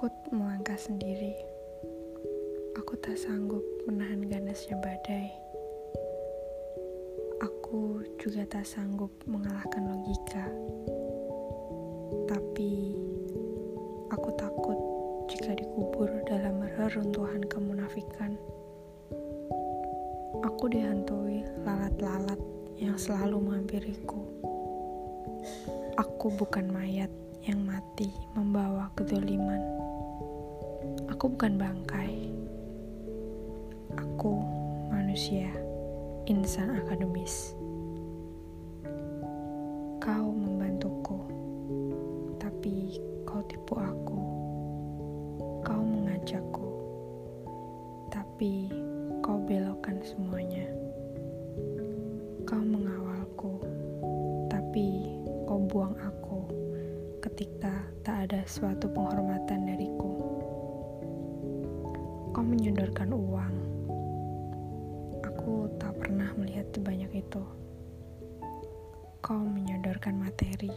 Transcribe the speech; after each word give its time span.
takut 0.00 0.32
melangkah 0.32 0.80
sendiri. 0.80 1.36
Aku 2.80 2.96
tak 3.04 3.20
sanggup 3.20 3.60
menahan 3.84 4.24
ganasnya 4.24 4.80
badai. 4.80 5.28
Aku 7.44 8.00
juga 8.16 8.48
tak 8.48 8.64
sanggup 8.64 9.12
mengalahkan 9.28 9.92
logika. 9.92 10.48
Tapi 12.32 12.96
aku 14.08 14.28
takut 14.40 14.80
jika 15.28 15.52
dikubur 15.52 16.08
dalam 16.24 16.64
reruntuhan 16.80 17.44
kemunafikan. 17.44 18.40
Aku 20.40 20.64
dihantui 20.72 21.44
lalat-lalat 21.60 22.40
yang 22.80 22.96
selalu 22.96 23.36
menghampiriku. 23.36 24.24
Aku 26.00 26.32
bukan 26.40 26.72
mayat 26.72 27.12
yang 27.44 27.60
mati 27.68 28.08
membawa 28.32 28.88
kedoliman. 28.96 29.79
Aku 31.20 31.36
bukan 31.36 31.60
bangkai. 31.60 32.32
Aku 33.92 34.40
manusia, 34.88 35.52
insan 36.24 36.72
akademis. 36.80 37.52
Kau 40.00 40.32
membantuku, 40.32 41.20
tapi 42.40 43.04
kau 43.28 43.44
tipu 43.52 43.76
aku. 43.76 44.20
Kau 45.60 45.84
mengajakku, 45.84 46.72
tapi 48.08 48.72
kau 49.20 49.44
belokkan 49.44 50.00
semuanya. 50.00 50.72
Kau 52.48 52.64
mengawalku, 52.64 53.60
tapi 54.48 55.20
kau 55.44 55.60
buang 55.68 56.00
aku 56.00 56.48
ketika 57.20 57.84
tak 58.08 58.24
ada 58.32 58.40
suatu 58.48 58.88
penghormatan 58.88 59.68
dariku. 59.68 59.79
Menyodorkan 62.70 63.10
uang. 63.10 63.56
Aku 65.26 65.74
tak 65.82 65.90
pernah 65.98 66.30
melihat 66.38 66.70
sebanyak 66.70 67.26
itu. 67.26 67.42
Kau 69.18 69.42
menyodorkan 69.42 70.14
materi. 70.14 70.70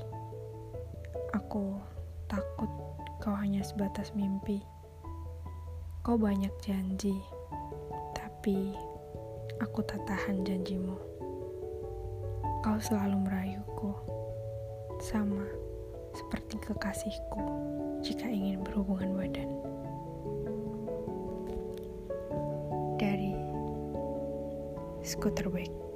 Aku 1.38 1.78
takut 2.26 2.74
kau 3.22 3.38
hanya 3.38 3.62
sebatas 3.62 4.10
mimpi. 4.18 4.66
Kau 6.02 6.18
banyak 6.18 6.50
janji, 6.66 7.14
tapi 8.18 8.74
aku 9.62 9.86
tak 9.86 10.02
tahan 10.10 10.42
janjimu. 10.42 10.98
Kau 12.66 12.82
selalu 12.82 13.22
merayuku, 13.22 13.94
sama 14.98 15.46
seperti 16.18 16.58
kekasihku 16.58 17.46
jika 18.02 18.26
ingin 18.26 18.66
berhubungan 18.66 19.14
badan. 19.14 19.83
Scotterbeck. 25.04 25.93